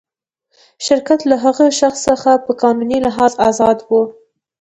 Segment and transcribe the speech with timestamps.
[0.85, 3.89] شرکت له هغه شخص څخه په قانوني لحاظ آزاد و.